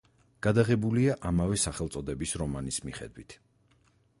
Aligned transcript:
გადაღებულია 0.45 1.17
ამავე 1.31 1.59
სახელწოდების 1.65 2.33
რომანის 2.43 2.81
მიხედვით. 2.89 3.37